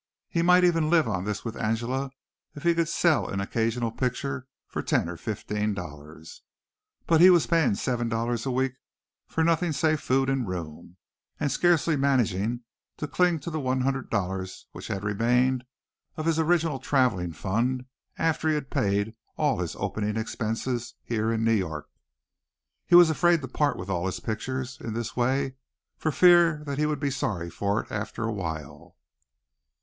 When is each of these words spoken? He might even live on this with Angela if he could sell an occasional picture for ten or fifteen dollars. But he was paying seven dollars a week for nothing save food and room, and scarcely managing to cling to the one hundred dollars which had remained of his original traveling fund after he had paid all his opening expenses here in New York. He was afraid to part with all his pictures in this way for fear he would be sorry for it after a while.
He 0.29 0.41
might 0.41 0.63
even 0.63 0.89
live 0.89 1.07
on 1.07 1.25
this 1.25 1.45
with 1.45 1.55
Angela 1.55 2.09
if 2.55 2.63
he 2.63 2.73
could 2.73 2.89
sell 2.89 3.27
an 3.27 3.39
occasional 3.39 3.91
picture 3.91 4.47
for 4.65 4.81
ten 4.81 5.07
or 5.07 5.15
fifteen 5.15 5.75
dollars. 5.75 6.41
But 7.05 7.21
he 7.21 7.29
was 7.29 7.45
paying 7.45 7.75
seven 7.75 8.09
dollars 8.09 8.47
a 8.47 8.49
week 8.49 8.73
for 9.27 9.43
nothing 9.43 9.71
save 9.73 9.99
food 9.99 10.27
and 10.27 10.47
room, 10.47 10.97
and 11.39 11.51
scarcely 11.51 11.95
managing 11.95 12.61
to 12.97 13.07
cling 13.07 13.41
to 13.41 13.51
the 13.51 13.59
one 13.59 13.81
hundred 13.81 14.09
dollars 14.09 14.65
which 14.71 14.87
had 14.87 15.03
remained 15.03 15.65
of 16.17 16.25
his 16.25 16.39
original 16.39 16.79
traveling 16.79 17.31
fund 17.31 17.85
after 18.17 18.47
he 18.49 18.55
had 18.55 18.71
paid 18.71 19.13
all 19.37 19.59
his 19.59 19.75
opening 19.75 20.17
expenses 20.17 20.95
here 21.03 21.31
in 21.31 21.43
New 21.43 21.53
York. 21.53 21.87
He 22.87 22.95
was 22.95 23.11
afraid 23.11 23.41
to 23.43 23.47
part 23.47 23.77
with 23.77 23.91
all 23.91 24.07
his 24.07 24.19
pictures 24.19 24.79
in 24.81 24.93
this 24.95 25.15
way 25.15 25.57
for 25.99 26.11
fear 26.11 26.63
he 26.75 26.87
would 26.87 26.99
be 26.99 27.11
sorry 27.11 27.51
for 27.51 27.83
it 27.83 27.91
after 27.91 28.23
a 28.23 28.33
while. 28.33 28.97